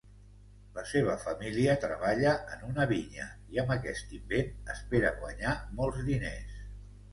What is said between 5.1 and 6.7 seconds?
guanyar molts diners.